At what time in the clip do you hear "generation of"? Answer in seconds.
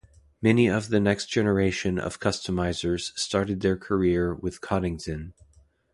1.27-2.19